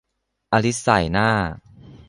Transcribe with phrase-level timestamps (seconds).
[0.53, 1.29] อลิซส่ายหน้า